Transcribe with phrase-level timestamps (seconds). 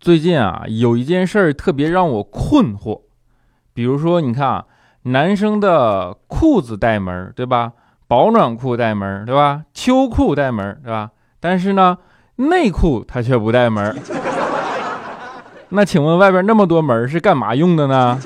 [0.00, 3.02] 最近啊，有一件事儿特别让我困惑，
[3.74, 4.64] 比如说，你看啊，
[5.02, 7.72] 男生的裤子带门，对吧？
[8.08, 9.64] 保暖裤带门，对吧？
[9.74, 11.10] 秋裤带门，对吧？
[11.38, 11.98] 但是呢，
[12.36, 13.94] 内裤它却不带门。
[15.68, 18.18] 那请问外边那么多门是干嘛用的呢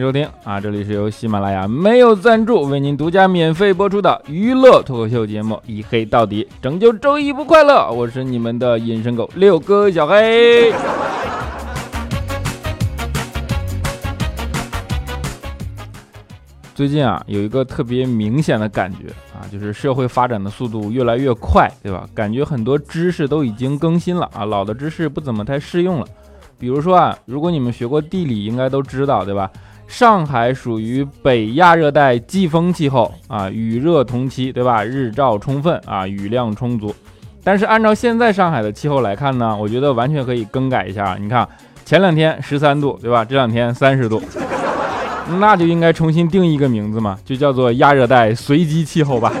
[0.00, 0.58] 收听啊！
[0.58, 7.90] 这里是由喜马拉雅没有赞助为您独家免费播出的娱乐脱口秀节目《一黑到底》，拯救周一不快乐。
[7.90, 10.72] 我是你们的隐身狗六哥小黑。
[16.74, 22.08] 最近啊，有一个特别明显的感觉啊，就是社会发展的速度越来越快，对吧？
[22.14, 26.06] 感觉很多知识都已经更新了啊，老的知识不怎么太适用了。
[26.58, 29.50] 比如说啊，如果你们学过地理，应该都知道，对吧？
[29.90, 34.84] 上海属于北亚热带季风气候啊，雨热同期，对吧？
[34.84, 36.94] 日照充分啊，雨量充足。
[37.42, 41.16] 但是按照现在上海的气候来看呢，我觉得完全可以更改一下。
[41.20, 41.46] 你看，
[41.84, 43.24] 前两天十三度，对吧？
[43.24, 44.22] 这两天三十度，
[45.40, 49.32] 那就应该重新定一个名字嘛，就叫做亚热带随机气候吧。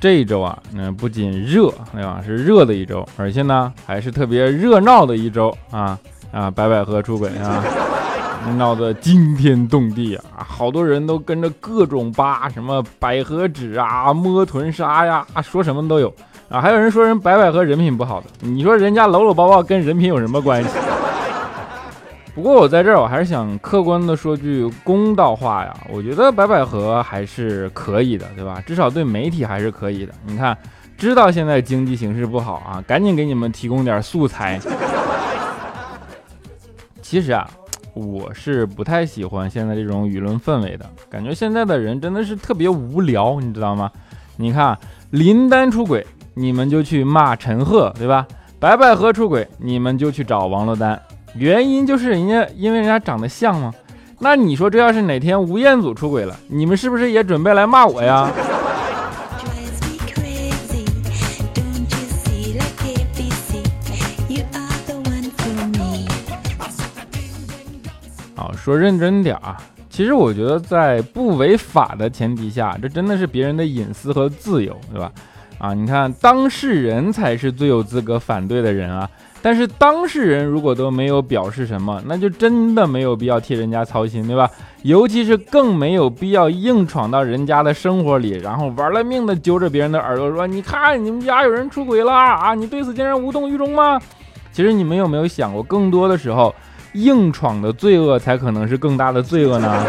[0.00, 2.22] 这一周啊，那不仅热，对吧？
[2.24, 5.98] 是热的一周，而且呢，还是特别热闹的一周啊
[6.30, 6.50] 啊！
[6.50, 7.64] 白百合出轨啊，
[8.56, 10.46] 闹得惊天动地啊！
[10.46, 16.12] 好多人都跟着各种扒，什么百合纸啊、摸臀纱呀，说什么都有
[16.48, 16.60] 啊！
[16.60, 20.70] 还有人说人白百合人品不好的，你说人家搂搂抱抱跟人品有什么关系？
[22.38, 25.76] 不过我在这儿，我还是想客观的说句公道话呀。
[25.90, 28.62] 我觉得白百合还是可以的，对吧？
[28.64, 30.12] 至少对媒体还是可以的。
[30.24, 30.56] 你看，
[30.96, 34.56] 知道现在经济形势不好啊，赶紧给你们提供点素材。
[37.02, 37.44] 其实啊，
[37.92, 43.90] 我是不太喜欢现在这种舆论氛围的，感觉现在的人真的是特别无聊，你知道吗？
[44.36, 44.78] 你看
[45.10, 48.24] 林丹出轨，你们就去骂陈赫，对吧？
[48.60, 51.02] 白百合出轨，你们就去找王珞丹。
[51.38, 53.72] 原因就是人家因为人家长得像吗？
[54.18, 58.28] 那你说这要是哪天吴彦祖出轨了，你们是不是也准备来骂我呀？
[68.34, 69.56] 好，说认真点啊，
[69.88, 75.12] 其实我觉得在不违法的前提下，这真的是别人的隐私和自由，对吧？
[75.58, 79.08] 啊，你看当事人才是最有资格反对的人啊。
[79.40, 84.50] 但是当事人如果都没有表示什么，那就真的没有必要替人家操心，对吧？
[84.82, 94.00] 尤其是更没有必要硬闯到人家的生活里，然后玩了命的揪着别人的耳朵说：“你看你们家有人出轨了啊，你对此竟然无动于衷吗？”
[94.52, 96.54] 其实你们有没有想过，更多的时候，
[96.94, 99.86] 硬闯的罪恶才可能是更大的罪恶呢？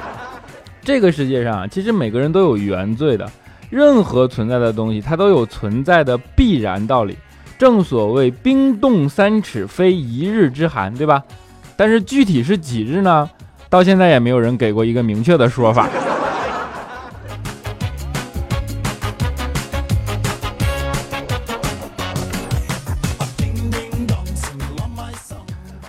[0.82, 3.30] 这个世界上其实每个人都有原罪的，
[3.68, 7.16] 任何存在的东西它都有存在的必然道理。
[7.58, 11.24] 正所谓冰冻三尺非一日之寒，对吧？
[11.76, 13.28] 但是具体是几日呢？
[13.68, 15.88] 到现在也没有人给过一个明确的说法。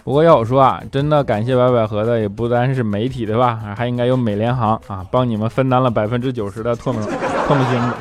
[0.03, 3.59] 不过要我说啊，真的感谢白百合的也不单是媒体，对吧？
[3.77, 6.99] 还应该有美联航啊，帮你们分担了百分之九十的唾沫
[7.47, 7.93] 唾沫星子。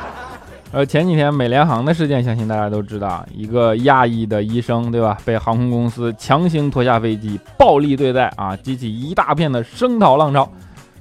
[0.71, 5.17] 呃，前几天美联航的事件，相信大家都知道，一个亚裔的医生，对吧？
[5.25, 10.47] 被航空公司强行拖下飞机，暴力对待啊，激起一大片的声讨浪潮。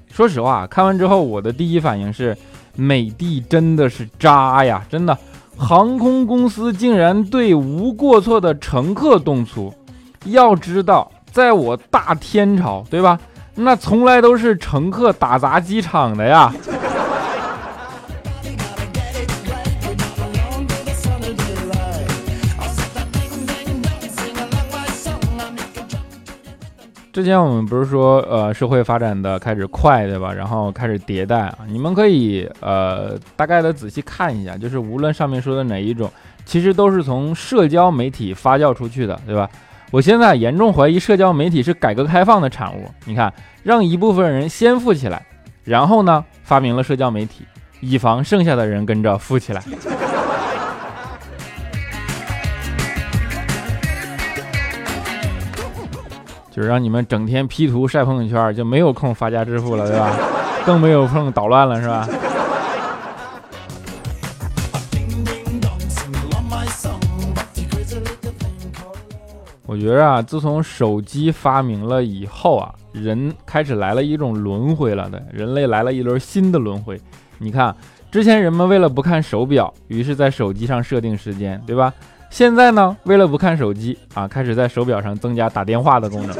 [0.09, 2.35] 说实话，看完之后，我的第一反应是，
[2.77, 4.81] 美帝真的是渣呀！
[4.89, 5.17] 真的，
[5.57, 9.73] 航空公司竟然对无过错的乘客动粗。
[10.23, 13.19] 要知道，在我大天朝，对吧？
[13.53, 16.53] 那从来都是乘客打砸机场的呀。
[27.17, 30.31] 之前我们不是说，呃，社会发展的开始快，对吧？
[30.31, 36.07] 然后开始迭代啊，你们可以呃大概的仔细看一下，就是无论上面说的哪一种，
[36.45, 39.49] 其实都是从社交媒体发酵出去的，对吧？
[39.89, 42.87] 我现在严重怀疑社交媒体是改革开放的产物。
[43.05, 43.33] 你看，
[43.63, 45.25] 让一部分人先富起来，
[45.63, 47.43] 然后呢，发明了社交媒体，
[47.79, 49.63] 以防剩下的人跟着富起来。
[56.57, 60.11] 就是让你们整天 P 图晒朋友圈，就没有空发家致富了，对吧？
[60.65, 62.09] 更没有空捣乱了，是吧？
[69.67, 76.99] 我觉着啊，自从手机发明了以后啊，人开始来了一种轮回了的，人类来了一轮新的轮回。
[77.37, 77.75] 你看，
[78.09, 81.93] 之前人们为了不看手表，于是在手机上设定时间，对吧？
[82.29, 86.35] 现在呢，为了不看手机啊，开始在手表上增加打电话的功能。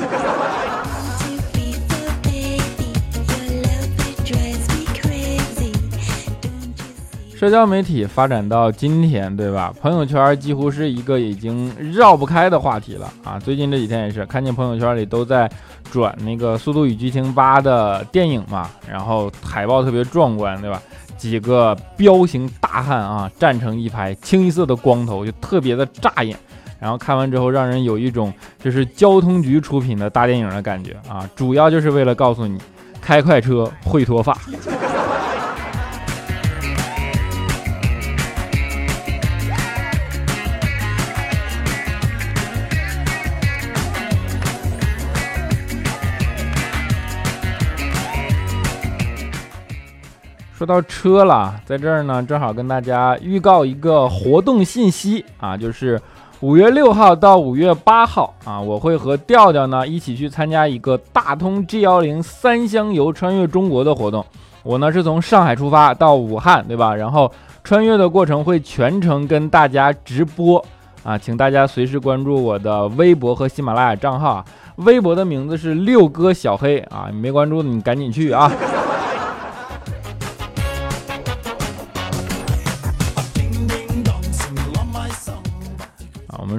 [7.36, 9.72] 社交媒体发展到今天，对吧？
[9.80, 13.39] 朋友圈几乎是一个已经绕不开的话题了啊！
[13.39, 15.48] 最近这几天也是看见朋友圈里都在
[15.92, 20.81] 转那个《速度与激情八》的电影嘛，然后海报特别壮观，对吧？
[21.18, 26.38] 几个彪形大汉啊站成一排，清一色的光头，就特别的扎眼。
[26.80, 28.31] 然后看完之后，让人有一种
[28.64, 31.28] 就是交通局出品的大电影的感觉啊！
[31.36, 32.56] 主要就是为了告诉你，
[33.02, 34.38] 开快车会脱发。
[50.68, 56.00] 到车了，在这儿呢，正好跟大家预告一个活动信息啊，就是
[56.42, 64.24] 五月六号到五月八号啊，我会和调调呢一起去参加一个大通 G 幺零三箱游穿越中国的活动。
[64.64, 66.94] 我呢是从上海出发到武汉，对吧？
[66.94, 67.31] 然后
[67.63, 70.63] 穿越的过程会全程跟大家直播
[71.04, 78.52] 啊，请大家随时关注我的微博和喜马拉雅账号啊，微博的名字是六哥小黑啊，你没关注的你赶紧去啊。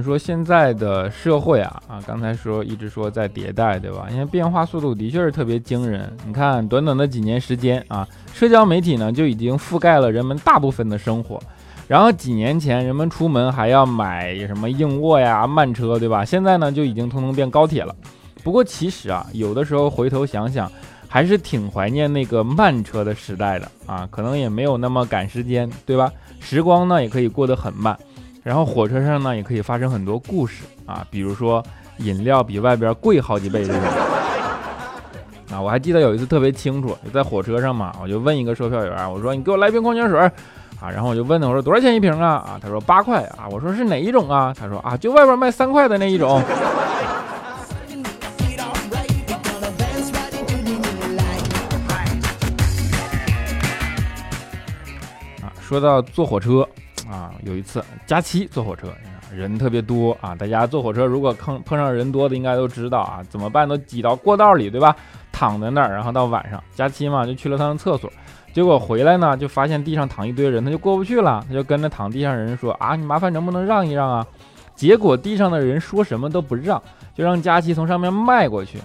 [0.08, 4.08] 说现在的社会啊啊，刚才说一直说在迭代，对吧？
[4.10, 6.10] 因为变化速度的确是特别惊人。
[6.26, 11.38] 你看，短短的几年时间啊，社交媒体呢就已经覆盖了人们大部分的生活。
[11.86, 16.24] 然后几年前人们出门还要买什么硬卧呀、慢车，对吧？
[16.24, 17.94] 现在呢就已经通通变高铁了。
[18.42, 20.72] 不过其实啊，有的时候回头想想，
[21.06, 24.08] 还是挺怀念那个慢车的时代的啊。
[24.10, 26.10] 可能也没有那么赶时间，对吧？
[26.40, 27.98] 时光呢也可以过得很慢。
[28.42, 31.62] 然后火车上呢，也可以发生很多故事啊，比如说
[31.98, 33.82] 饮料比外边贵好几倍这种。
[35.52, 40.18] 啊，我还记得有一次特别清楚，就在火车上嘛，我就问一个售票员，我说你给我来瓶矿泉水
[40.80, 42.34] 啊，然后我就问他，我说多少钱一瓶啊？
[42.34, 44.54] 啊，他说八块啊，我说是哪一种啊？
[44.58, 46.40] 他说啊，就外边卖三块的那一种。
[55.42, 56.68] 啊，说到坐火车。
[57.10, 58.88] 啊，有一次假期坐火车，
[59.34, 60.34] 人特别多啊。
[60.34, 63.68] 大家坐火车如果碰碰上人多的，应该都知道啊，怎么办？
[63.68, 64.94] 都挤到过道里，对吧？
[65.32, 68.12] 躺在那儿，然后到晚上假期嘛，就去了趟厕所，
[68.52, 74.26] 结果回来呢，就发现地上躺一堆人，他就过不去了，他就跟着躺地上人说啊，你麻烦能不能让一让啊？
[74.74, 76.82] 结果地上的人说什么都不让，
[77.14, 78.78] 就让佳期从上面迈过去。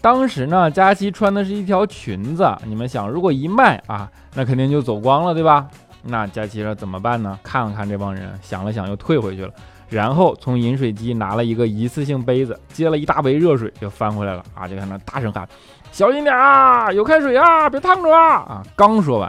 [0.00, 5.68] 当时呢，佳期穿的是一条裙子，你们想，如果一迈啊，那肯定就走光了，对吧？
[6.02, 7.38] 那佳琪说怎么办呢？
[7.42, 9.52] 看了看这帮人，想了想又退回去了，
[9.88, 14.66] 然后从饮水机拿了一个一次性杯子，接了一大杯热水就翻回来了啊！
[14.66, 15.46] 就看那大声喊
[15.92, 19.28] ：“小心点啊，有开水啊，别烫着啊！”啊，刚说完，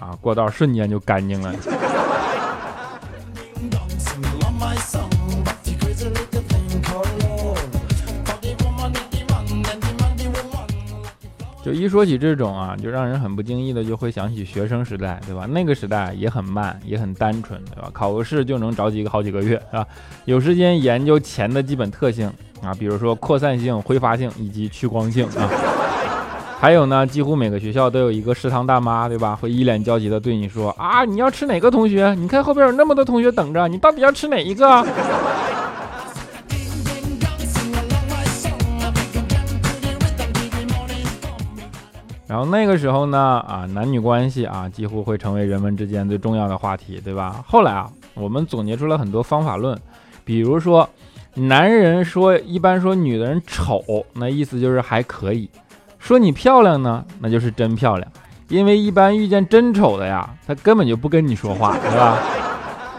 [0.00, 1.52] 啊，过道瞬间就干净了。
[11.68, 15.44] 就一说起这种啊，就让人很不经意的就会想起学生时代，对吧？
[15.50, 17.90] 那个时代也很慢，也很单纯，对吧？
[17.92, 19.86] 考个试就能着急个好几个月，是吧？
[20.24, 22.26] 有时间研究钱的基本特性
[22.62, 25.50] 啊，比如说扩散性、挥发性以及趋光性啊。
[26.58, 29.36] 还有呢，几乎每个学校都有一个食堂大妈，对吧？
[29.36, 32.14] 会一脸焦急的对你说啊，你要吃哪个同学？
[32.14, 34.86] 你看后边有那么多同学等着，你到底要吃哪一个？
[42.28, 47.42] 然后那个时候呢，啊，男女关系啊，几乎会成为人们之间最重要的话题，对吧？
[47.46, 49.76] 后来啊，我们总结出了很多方法论，
[50.26, 50.86] 比如说，
[51.32, 53.82] 男人说一般说女的人丑，
[54.12, 55.48] 那意思就是还可以；
[55.98, 58.06] 说你漂亮呢，那就是真漂亮，
[58.48, 62.18] 因为一般遇见真丑的呀，他根本就不跟你说话， 对吧？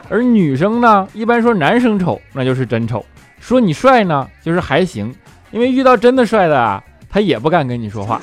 [0.10, 3.00] 而女生呢，一般说男生丑，那就是真丑；
[3.40, 5.14] 说你帅呢，就是还行，
[5.52, 8.20] 因为遇到真的帅的啊，他也不敢跟你说话。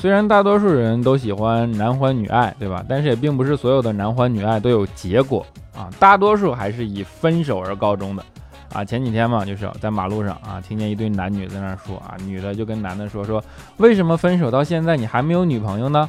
[0.00, 2.82] 虽然大多数人都喜欢男欢女爱，对吧？
[2.88, 5.44] 但是也并不是所有的男欢女爱都有结果
[5.76, 8.24] 啊，大多数还是以分手而告终的。
[8.72, 13.44] 啊，前几天嘛，就是在马路上啊，听见一对男女在那说啊，女的就跟男的说说，
[13.76, 16.08] 为什么分手到现在你还没有女朋友呢？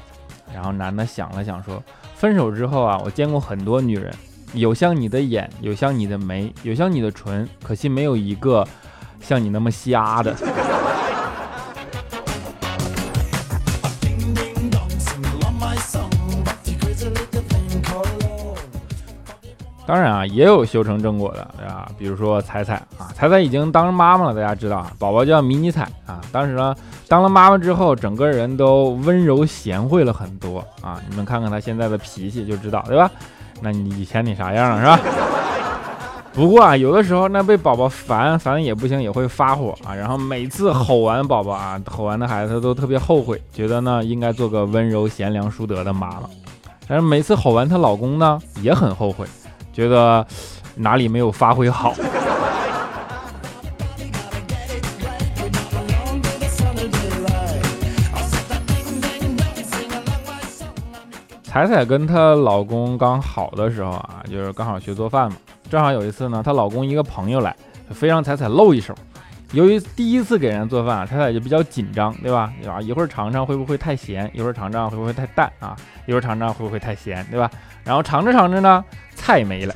[0.54, 1.84] 然后男的想了想说，
[2.16, 4.10] 分手之后啊，我见过很多女人，
[4.54, 8.66] 有像你的眼，有像你的眉，有像你的唇，可惜没有一个
[9.20, 10.34] 像你那么瞎的。
[19.92, 21.92] 当然啊，也有修成正果的，对吧？
[21.98, 26.22] 比如说彩彩啊，彩彩已经当妈妈了，大家知道啊，宝宝叫迷你彩啊。
[26.32, 26.74] 当时呢，
[27.10, 31.02] 当了妈妈之后，整个人都温柔贤惠了很多啊。
[31.10, 33.12] 你们看看她现在的脾气就知道，对吧？
[33.60, 34.98] 那你以前你啥样是吧？
[36.32, 39.94] 不过啊，有的时候那被宝宝烦烦也不行，也会发火啊。
[39.94, 46.30] 然后每次吼完宝宝啊，吼完的孩子都特别后悔，觉得呢应该做个温柔贤良淑德的妈妈。
[46.88, 49.28] 但是每次吼完她老公呢，也很后悔。
[49.72, 50.26] 觉得
[50.76, 51.94] 哪里没有发挥好？
[61.44, 65.36] 彩彩跟她老公刚好的时候啊，就是刚好学做饭嘛。
[65.70, 67.54] 正好有一次呢，她老公一个朋友来，
[67.90, 68.96] 非让彩彩露一手。
[69.52, 72.54] 由于第一次给人做饭，彩彩就比较紧张，对吧？
[72.66, 75.76] 啊，一会儿尝尝会不会太咸，一会儿尝尝会不会太淡啊，
[76.06, 77.52] 一会儿尝尝会不会太咸，对吧？
[77.84, 78.84] 然后尝着尝着呢。
[79.14, 79.76] 菜没了，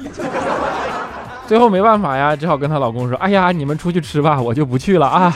[1.46, 5.32] 最后没办法呀，只好跟她老公说：“哎呀，你们出去吃吧，我就不去了啊。”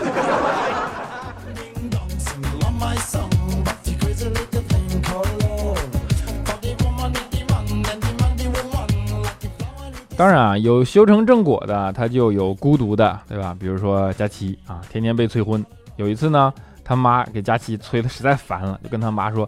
[10.18, 13.56] 当然啊，有修成正果的，他就有孤独的，对吧？
[13.60, 15.64] 比如说佳琪啊，天天被催婚。
[15.98, 16.52] 有一次呢，
[16.84, 19.48] 他妈给佳琪催的实在烦了，就跟他妈说：“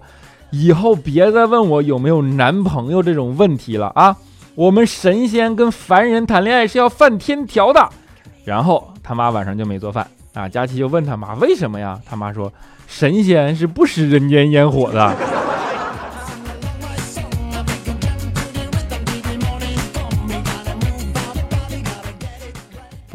[0.52, 4.16] 以后别再问我有没有男朋友这种问题了啊。”
[4.54, 7.90] 我们神仙跟凡人谈恋爱是要犯天条的，
[8.44, 10.48] 然后他妈晚上就没做饭啊。
[10.48, 11.98] 佳琪就问他妈为什么呀？
[12.06, 12.52] 他妈说
[12.86, 15.16] 神仙是不食人间烟火的。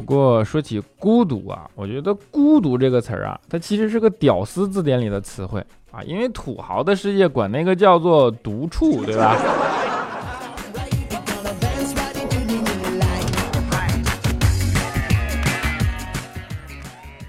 [0.07, 5.61] 过说起孤独啊，我觉得孤独这个词儿啊，它其实是个屌丝字典里的词汇
[5.91, 9.37] 啊，因为土豪的世界管那个叫做独处， 对吧？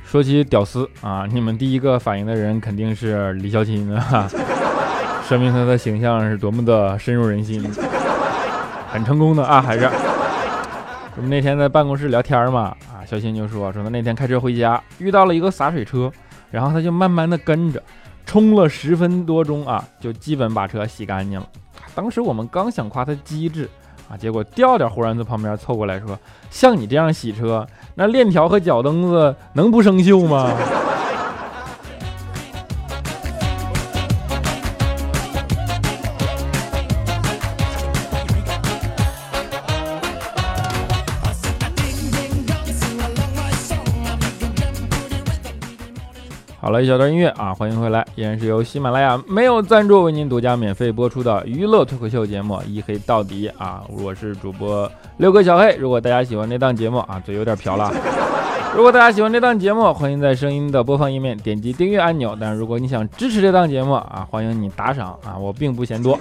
[0.05, 4.29] 说起屌丝啊，你们第一个反应的人肯定是李小钦啊，
[5.27, 7.61] 说明他的形象是多么的深入人心，
[8.89, 9.83] 很成功的啊，还是
[11.17, 16.11] 我们那天在办公室聊天嘛啊，小新就说说他那天开车回家遇到了一个洒水车，
[16.51, 17.81] 然后他就慢慢的跟着
[18.25, 21.47] 冲了十分多钟啊，就基本把车洗干净了。
[21.95, 23.69] 当时我们刚想夸他机智。
[24.09, 24.15] 啊！
[24.15, 26.17] 结果调调忽然从旁边凑过来说
[26.49, 30.49] ：“像你这样洗车，那链条和脚蹬子能不生锈吗？”
[46.67, 55.77] 好了一小段音乐啊，欢迎回来，依然是由喜马拉雅没有赞助为您独家免费播出的娱乐脱口秀节目《一黑到底》啊，我是主播六哥小黑。
[55.77, 57.89] 如果大家喜欢这档节目啊，嘴有点瓢了。
[58.75, 62.37] 如果大家喜欢这档节目，欢迎在声音的播放页面点击订阅按钮。
[62.37, 66.19] 但是如果你想支持这档节目啊，欢迎你打赏啊，我并不嫌多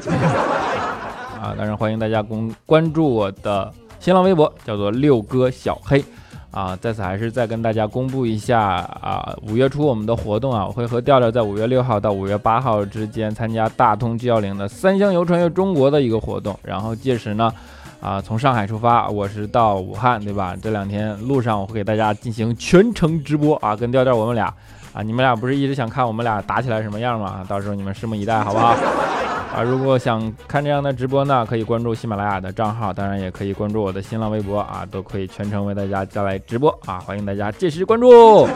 [1.43, 1.57] 啊。
[1.59, 6.05] 当然欢迎大家公关注我的新浪微博，叫做六哥小黑。
[6.51, 17.53] 啊，在此还是再跟大家公布一下啊，五月初我们的活动啊，我会和调调在五月六号到五月八号之间参加大通 G 幺零的三箱游穿越中国的一个活动，然后届时呢，
[18.01, 20.57] 啊，从上海出发，我是到武汉，对吧？
[20.63, 24.53] 这两天路上我会给大家进行全程直播啊，跟调调我们俩
[24.97, 27.45] 啊，你们俩不是一直想看我们俩打起来什么样吗？
[27.47, 28.69] 到时候你们拭目以待，好不好？
[29.55, 38.49] 啊，如果想看这样的直播呢，可以关注喜马拉雅的账号，当然也可以关注我的新浪微博啊，都可以全程为大家带来直播啊，欢迎大家届时关注。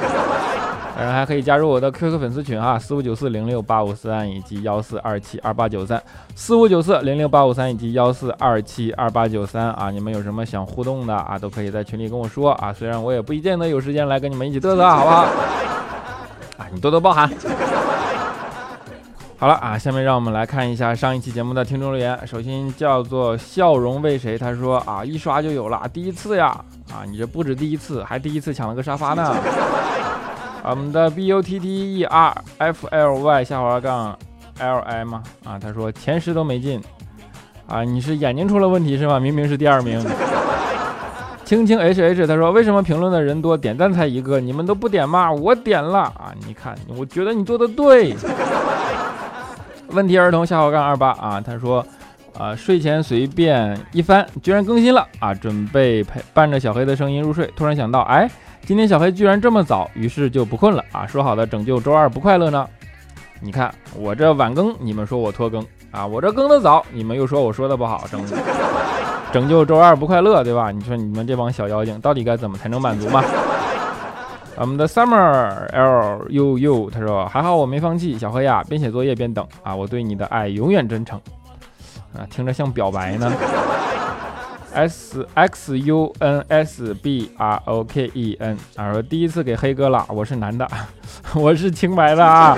[0.97, 6.02] 当然还可以加入我的 QQ 粉丝群啊，四五九四零六八五三以及幺四二七二八九三，
[6.35, 15.26] 四五九四零六八五三以及幺四二七二八九三啊，你们有什么想互动的啊，都可以在群里跟我说啊，虽然我也不一定能有时间来跟你们一起嘚瑟，好不好？
[16.61, 17.29] 啊，你多多包涵。
[19.38, 22.26] 好了啊，下面让我们来看一下上一期节目的听众留言。
[22.26, 24.37] 首先叫做笑容为谁？
[24.37, 26.49] 他说啊，一刷就有了，第一次呀！
[26.93, 29.35] 啊，你这不止第一次，还第一次抢了个沙发呢。
[30.62, 34.14] 我们的 b u t t e r f l y 下滑杠
[34.59, 35.23] l i 吗？
[35.43, 36.79] 啊，他说前十都没进，
[37.67, 39.19] 啊，你是眼睛出了问题是吗？
[39.19, 40.05] 明明是第二名。
[41.50, 44.38] 青青 h h 他说为什么评论的人多，点赞才一个？
[44.38, 45.33] 你们都不点吗？
[45.33, 46.33] 我点了啊！
[46.47, 48.14] 你看，我觉得你做的对。
[49.90, 51.85] 问题儿童下滑杠二八啊，他说
[52.38, 58.30] 啊，睡前随便一翻，居然更新了啊，准备陪伴着小黑的声音入睡，突然想到，哎。
[58.64, 61.04] 今天小黑居然这么早，于是就不困了啊！
[61.04, 62.64] 说好的拯救周二不快乐呢？
[63.40, 66.07] 你看我这晚更，你们说我拖更啊！
[66.07, 68.25] 我这更的早，你们又说我说的不好，拯
[69.32, 70.70] 拯救周二不快乐，对吧？
[70.70, 73.22] 你说你们这帮小妖精到底该怎么才能满足嘛？
[74.56, 79.75] 我们的 Summer L U U 他说还好我没放弃，小黑呀，边写作业边等啊！
[79.75, 81.18] 我对你的爱永远真诚
[82.14, 83.32] 啊，听着像表白呢。
[84.75, 90.68] S X U N S B R O K E N 啊，说第一次给黑哥了，我是男的，
[91.34, 92.56] 我是清白的啊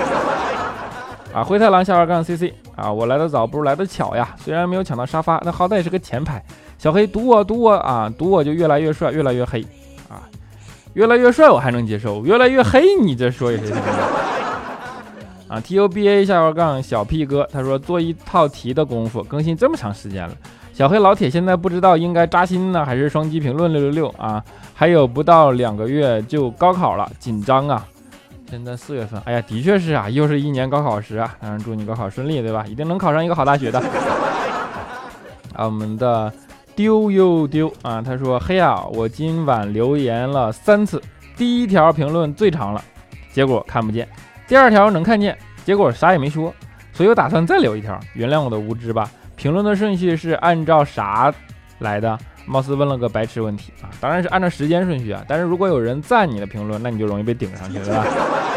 [1.33, 6.43] 啊，灰太狼下滑杠 C C 啊，我来的早不如来的巧呀，虽然没有抢到沙发，那好歹也是个前排。
[6.83, 9.65] 小黑赌我赌我啊，赌我就越来越帅，越来越黑
[10.09, 10.27] 啊，
[10.95, 13.71] 越来越帅我还能接受，越来越黑你这说也是
[15.47, 20.35] 啊，T U B A 下滑杠小 P 哥他说做一套题的功夫更新这么长时间了。
[20.73, 24.43] 小黑老铁现在不知道应该扎心呢，还是双击评论六六六啊！
[24.73, 27.87] 还有不到两个月就高考了，紧张啊！
[28.49, 31.33] 现在四月份，哎呀，的确是啊，又是一年高考时啊！
[31.39, 32.65] 当然祝你高考顺利，对吧？
[32.67, 33.79] 一定能考上一个好大学的。
[35.55, 36.33] 啊，我们的
[36.75, 41.01] 丢又丢啊，他说：黑啊，我今晚留言了三次，
[41.37, 42.83] 第一条评论最长了，
[43.31, 44.05] 结果看不见；
[44.47, 46.53] 第二条能看见，结果啥也没说，
[46.91, 49.09] 所以我打算再留一条，原谅我的无知吧。
[49.35, 51.33] 评论的顺序是按照啥
[51.79, 52.17] 来的？
[52.45, 53.87] 貌似问了个白痴问题啊！
[54.01, 55.23] 当然是按照时间顺序啊。
[55.27, 58.05] 但是如果有人赞你的评论，那你就容易被顶上去，对吧？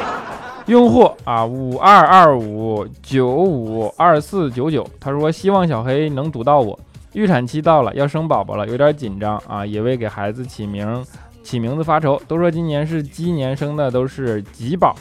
[0.66, 6.76] 用户啊，五二二五九五二四九九，他说希望小黑能读到我。
[7.16, 11.02] 预产期到了，要生宝宝了，有点紧张啊，也为给孩子起名
[11.42, 12.20] 起名字发愁。
[12.28, 14.94] 都说今年是鸡年生的都是吉宝，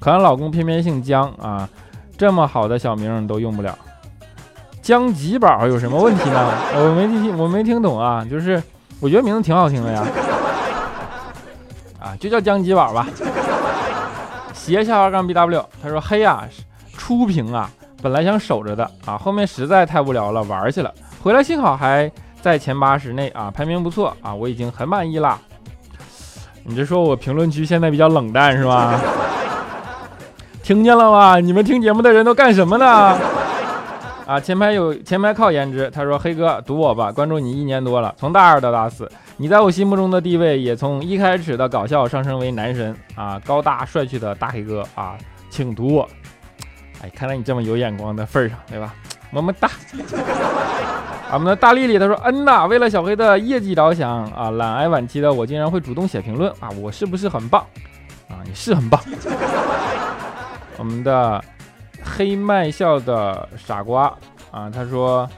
[0.00, 1.68] 可俺老公偏偏姓姜啊，
[2.16, 3.76] 这么好的小名都用不了。
[4.80, 6.50] 江吉宝有什么问题呢？
[6.74, 8.24] 我没听，我没听懂啊。
[8.24, 8.62] 就是
[8.98, 10.06] 我觉得名字挺好听的呀，
[12.00, 13.06] 啊，就叫江吉宝吧。
[14.54, 16.48] 斜下二杠 B W，他说嘿呀，
[16.96, 20.90] 初评啊，本来想守着的啊，后面实在太无聊了，玩去了。
[21.28, 22.10] 回来幸好还
[22.40, 25.38] 在前八十内啊，排名不错啊，我已经很满意啦。
[26.64, 28.98] 你这说我评论区现在比较冷淡是吧？
[30.62, 31.38] 听见了吗？
[31.38, 33.14] 你们听节目的人都干什么呢？
[34.26, 35.90] 啊，前排有前排靠颜值。
[35.90, 45.18] 他说：“黑哥，赌我吧，关注你一年多了，从大二到大四，你在我心目中的地位也从一开始的搞笑上升为男神啊，高大帅气的大黑哥啊，
[45.50, 46.08] 请赌我。
[47.02, 48.94] 哎，看来你这么有眼光的份儿上，对吧？
[49.30, 49.70] 么么哒。
[51.32, 57.64] 我们的大丽丽他说：嗯呐，为了小黑的业绩着想啊，懒癌晚期的我竟然会主动写评论啊，我是不是很棒
[58.28, 58.40] 啊？
[58.44, 59.00] 你是很棒。
[60.78, 61.42] 我们的。
[62.16, 64.04] 黑麦笑的傻瓜
[64.50, 65.28] 啊，他说：“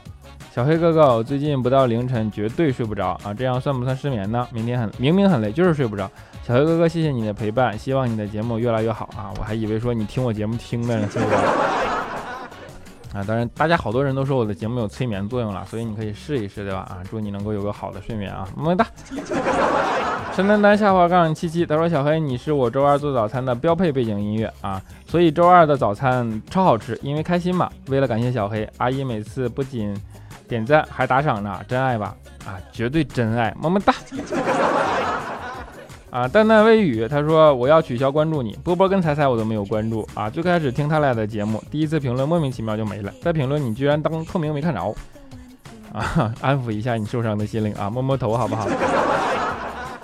[0.54, 4.46] 小黑哥哥，我最近不到凌晨绝对睡不着啊，这样算不算失眠呢？
[4.52, 6.08] 明天很明明很累，就是睡不着。
[6.46, 9.32] 小黑哥哥，谢谢你的陪伴，希望你的节目越来越好啊！
[9.38, 11.36] 我还以为说你听我节目听的呢，睡不着
[13.12, 13.24] 啊。
[13.26, 16.80] 当然，大家好多人都说我的节目有催眠作用了，所以你可以试一试，对吧？
[16.80, 18.86] 啊，祝你能够有个好的睡眠啊，么么哒。”
[20.34, 27.68] 陈丹丹下滑杠七七，他说：“小黑，你是我周二做早餐的标配背景音乐啊，所以周二的早餐超好吃，因为开心嘛。
[27.88, 29.94] 为了感谢小黑，阿姨每次不仅
[30.48, 32.14] 点赞还打赏呢，真爱吧？
[32.46, 33.92] 啊，绝对真爱，么么哒。
[36.10, 40.28] 啊，淡淡微雨，他说我要取消关注你，波波跟彩彩我都没有关注啊。
[40.28, 44.94] 最开始听他俩的节目，第一次评论莫名其妙就没了，再评论你居然当透明没看着
[45.92, 48.66] 啊， 安抚一下你受伤的心灵啊，摸摸头好不好？”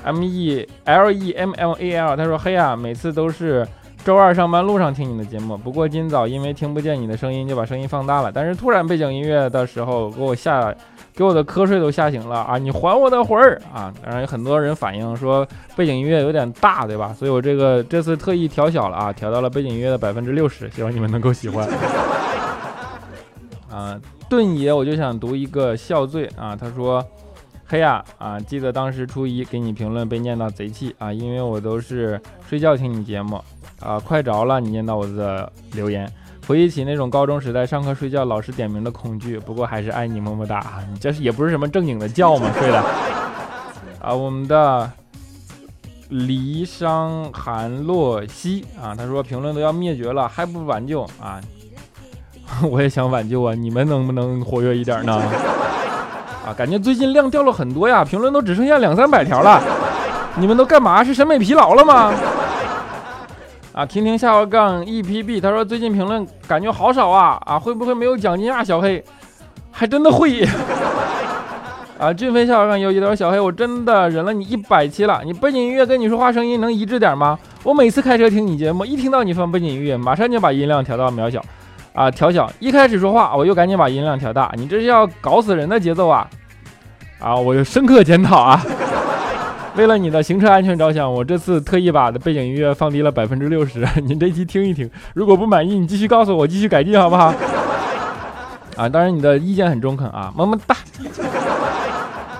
[0.04, 3.66] M E L E M L A L，他说：“嘿呀，每次都是
[4.06, 8.30] 周二上班路上听你的节目，不过今早因为听不见你的声音，就把声音放大了。
[8.30, 10.72] 但是突然背景音乐的时候，给我吓，
[11.12, 12.56] 给我的瞌睡都吓醒了啊！
[12.56, 13.92] 你还我的魂儿啊！
[14.00, 17.12] 当然有很多人反映说背景音乐有点大，对吧？
[17.18, 21.68] 所以我这个这次特意调小了啊，调到了背景音乐的百分之六十，希望你们能够喜欢。
[23.68, 27.04] 啊，盾爷，我就想读一个笑醉啊，他说。”
[27.68, 28.38] 黑呀啊！
[28.38, 33.42] 记得当时初一给你评论被念到贼气啊，因为我都是睡觉听你节目
[33.86, 36.10] 啊，快着了你念到我的留言，
[36.48, 39.38] 回忆起那种高中时代上课睡觉老师点名的恐惧。
[39.38, 40.82] 不过还是爱你么么哒啊！
[40.90, 42.50] 你这是也不是什么正经的觉吗？
[42.58, 42.82] 睡的
[44.02, 44.90] 啊，我们的
[46.08, 51.40] 离殇韩洛西啊，他说评论都要灭绝了，还不挽救啊？
[52.68, 55.14] 我也想挽救啊，你们能不能活跃一点呢？
[56.44, 59.62] 啊，感觉最近量掉了很多呀，评论都只剩下两三百条了。
[60.38, 61.04] 你们都干嘛？
[61.04, 62.12] 是审美疲劳了吗？
[63.76, 68.64] 啊，听听下划杠 EPB，他说最近评论感觉好少啊啊，会不会没有奖金啊？
[68.64, 69.04] 小黑，
[69.70, 70.42] 还真的会。
[72.00, 77.38] 啊，俊飞下划杠悠悠说小黑，我真的忍了你一百期了，你背景音乐跟你说话声音能一致点吗？
[77.62, 81.44] 我每次开车听你节目，一听到你放背景音乐，马上就把音量调到渺小。
[81.92, 86.26] 啊，调小，一开始说话，我又赶紧把音量调大，你这是要搞死人的节奏啊！
[87.18, 88.58] 啊，我就深刻检讨啊，
[89.76, 97.32] 为了你的行车安全着想，我这次特意把的背景音乐放低了百分之六十， 您这期听一听，如果不满意，你继续告诉我，继续改进，好不好？
[98.76, 100.74] 啊，当然你的意见很中肯啊，么么哒。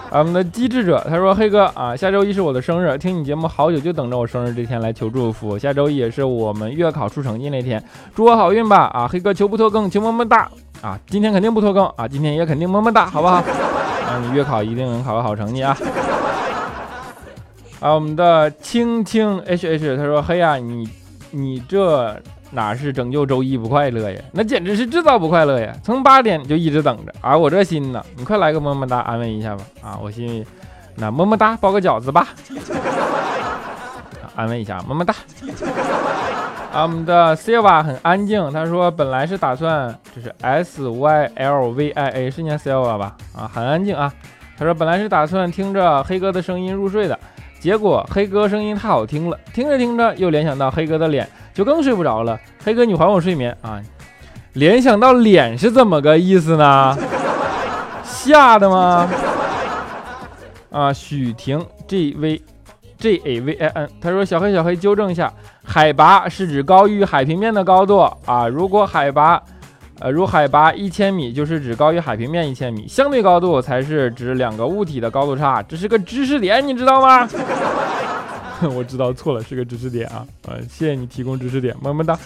[0.09, 5.59] 啊我们的机智者他说：“黑哥啊，下周一是我的生日，听你节目好久，就等着我生日这天来求祝福。
[5.59, 7.83] 下周一也是我们月考出成绩那天，
[8.15, 8.91] 祝我好运吧！
[8.95, 10.49] 啊，黑哥求不拖更，求么么哒！
[10.81, 13.37] 啊，今天肯定不拖更啊，今天也肯定么么哒，好不好？
[13.37, 15.77] 啊，你月考一定能考个好成绩啊！
[17.81, 20.89] 啊，我们的青青 H H 他说：嘿呀，你
[21.31, 22.17] 你这。”
[22.53, 24.21] 哪是拯救周一不快乐呀？
[24.31, 25.75] 那简直是制造不快乐呀！
[25.83, 27.37] 从八点就一直等着啊！
[27.37, 29.65] 我这心呢，你快来个么么哒安慰一下吧！
[29.83, 30.47] 啊，我心
[30.95, 32.29] 那么么哒包个饺子吧，
[34.37, 35.13] 安慰一下么么哒。
[36.73, 43.17] 啊，我们的 Silva 很安静，他说本来是打算就是 S Y L V I A 是念 Silva 吧？
[43.37, 44.11] 啊，很安静啊。
[44.57, 47.19] 他说本来是打算听着黑哥的声音入睡的，
[47.59, 51.29] 结果黑哥声音太好听了，听着听着又联想到黑哥的脸。
[51.55, 53.81] 就更睡不着了，黑哥，你还我睡眠啊！
[54.53, 56.95] 联想到脸是怎么个意思呢？
[58.05, 59.09] 吓的吗？
[60.71, 62.43] 啊，许婷 G V
[62.99, 65.33] G A V I N，他说小黑小黑纠正一下，
[65.65, 68.47] 海拔是指高于海平面的高度啊。
[68.47, 69.43] 如果海拔
[69.99, 75.63] 呃如海拔一千米，就是指高于海平面一千米，相对高度才是指两个物体的高度差。
[75.63, 77.29] 这是个知识点，你知道吗？
[78.75, 80.27] 我知道错了，是个知识点啊！
[80.49, 82.19] 呃，谢谢你提供知识点，么么哒。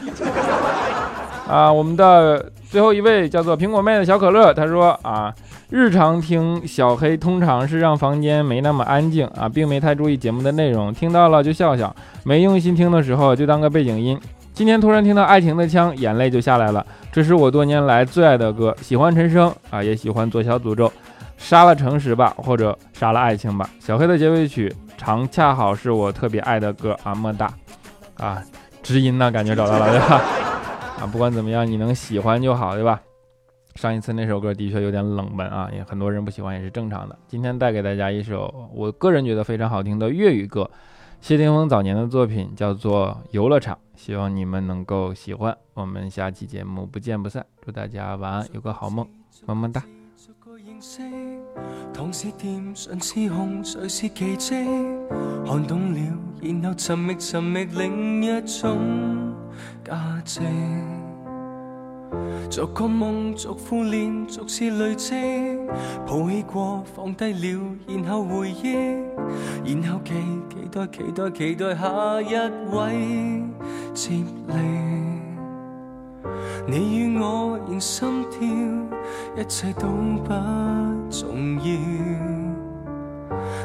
[1.49, 5.35] 啊，我们的最后一位叫做苹果妹的小可乐，他说啊，
[5.71, 14.17] 日常听小黑通常是让房间没那么安静啊，并没太注意节目的内容，听到了就笑笑，没用心听的时候就当个背景音。
[14.61, 16.85] 今天突然听到爱情的枪，眼泪就下来了。
[17.11, 20.93] 这是我多年来最爱的歌，喜欢陈升啊，也喜欢左小诅咒，
[21.39, 23.71] 杀了诚实吧，或者杀了爱情吧。
[23.79, 24.71] 小黑的结尾曲。
[24.99, 27.51] 常恰好是我特别爱的歌啊，么哒，
[28.19, 28.43] 啊，
[28.83, 30.21] 知音呢，感觉找到了，对吧？
[31.01, 33.01] 啊，不管怎么样，你能喜欢就好，对吧？
[33.77, 37.17] 上一次那首歌的确有点冷门啊，也很多人不喜欢也是正常的。
[37.27, 40.71] 今天带给大家一首我个人觉得非常好听的粤语歌，
[41.23, 45.55] 谢霆锋早年的作品叫做《游乐场》，希望你们能够喜欢。
[45.75, 49.07] 我们下期节目不见不散，祝大家晚安，有个好梦，
[49.45, 49.85] 么么哒。
[51.93, 54.55] 糖是甜，唇是红，谁是奇迹？
[55.45, 59.35] 看懂了，然后寻觅寻觅另一种
[59.85, 60.41] 价值。
[62.51, 65.15] 逐个梦，逐副脸，逐次累积，
[66.07, 68.75] 抱起过，放低了，然后回忆，
[69.65, 70.15] 然后期
[70.51, 72.35] 期待期待期待下一
[72.75, 73.43] 位
[73.95, 74.55] 接力。
[76.67, 78.41] 你与我仍心跳，
[79.37, 79.87] 一切都
[80.25, 80.33] 不
[81.11, 81.65] 重要。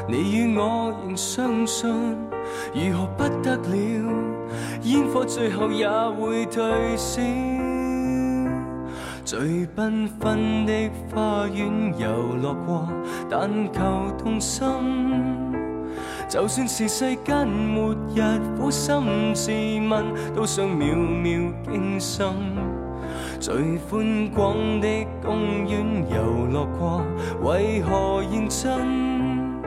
[0.08, 1.90] 你与我仍相信，
[2.74, 3.70] 如何不得了？
[4.82, 7.20] 烟火最后也会退烧。
[9.26, 10.72] 最缤纷的
[11.12, 12.88] 花园游乐过，
[13.28, 13.82] 但求
[14.16, 14.62] 动心。
[16.28, 18.22] 就算是世间末日，
[18.56, 19.50] 苦心自
[19.90, 22.24] 问，都想秒秒惊心。
[23.40, 24.86] 最宽广的
[25.20, 27.02] 公园游乐过，
[27.42, 29.60] 为何认真？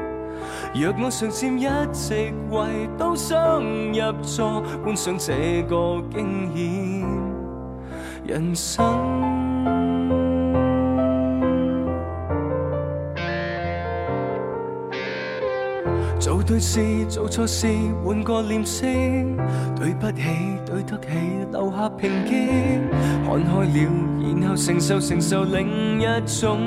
[0.73, 7.05] 若我常占一席位，都想入座，观赏这个惊险
[8.25, 9.28] 人生。
[16.19, 17.65] 做对事，做错事，
[18.03, 18.85] 换个脸色。
[19.77, 20.23] 对不起，
[20.65, 21.07] 对得起，
[21.49, 22.89] 留下平静。
[23.25, 23.69] 看开了，
[24.41, 26.59] 然后承受承受另一种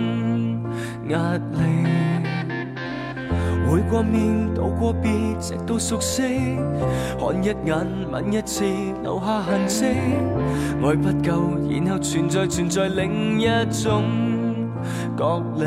[1.10, 1.86] 压力。
[3.68, 6.22] 会过面，道过别，直到熟悉。
[7.20, 8.64] 看一眼，吻一次，
[9.02, 9.84] 留下痕迹。
[10.82, 14.02] 爱不够，然后存在存在另一种
[15.14, 15.66] 角力。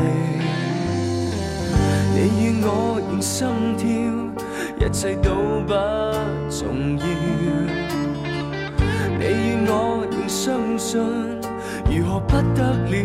[2.15, 3.45] 你与我仍心
[3.77, 3.85] 跳，
[4.79, 5.31] 一切都
[5.67, 5.73] 不
[6.49, 7.05] 重要。
[9.19, 11.01] 你与我仍相信，
[11.91, 12.95] 如何不得了？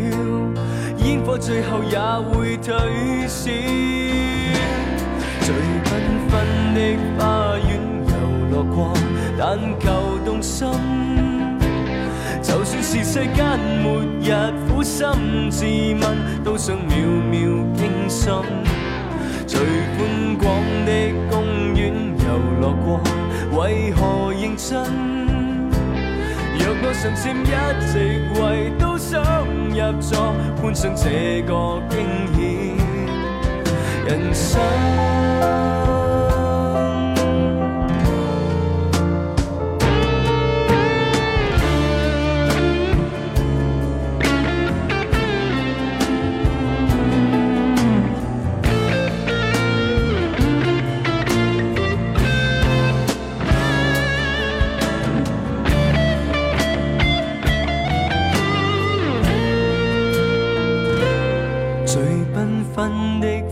[0.98, 2.72] 烟火最后也会退
[3.26, 3.50] 烧。
[5.40, 5.88] 最缤
[6.28, 6.32] 纷
[6.72, 6.78] 的
[7.18, 7.68] 花园
[8.06, 8.12] 游
[8.52, 8.94] 乐过，
[9.36, 10.68] 但求动心。
[12.40, 14.30] 就算是世间末日，
[14.68, 16.96] 苦心自问，都想秒
[17.28, 17.40] 秒
[17.74, 18.32] 惊心。
[19.50, 19.58] 最
[19.96, 20.46] 宽广
[20.86, 20.90] 的
[21.28, 22.24] 公园游
[22.60, 23.00] 乐过，
[23.58, 24.70] 为何认真？
[26.56, 27.50] 若我尝试一
[27.84, 27.92] 席
[28.40, 29.20] 位，都想
[29.70, 31.98] 入座，观赏这个惊
[32.32, 32.38] 险
[34.06, 35.89] 人生。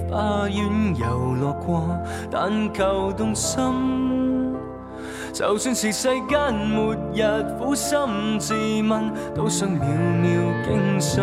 [0.09, 1.89] 花园游乐过
[2.31, 3.63] 但求动心，
[5.33, 7.23] 就算是世间末日，
[7.59, 7.99] 苦心
[8.39, 9.81] 自问，都想秒
[10.23, 10.29] 秒
[10.65, 11.23] 惊心。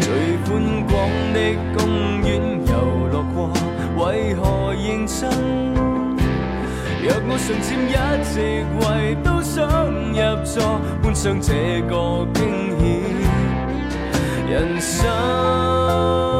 [0.00, 0.12] 最
[0.44, 0.94] 宽广
[1.32, 1.38] 的
[1.76, 1.86] 公
[2.22, 2.32] 园
[2.66, 2.72] 游
[3.12, 3.50] 乐过，
[3.96, 5.30] 为何认真？
[7.02, 7.92] 若我尚占一
[8.24, 9.66] 席位，都想
[10.12, 12.40] 入座，欢赏这个惊
[12.78, 12.82] 险
[14.50, 16.33] 人生。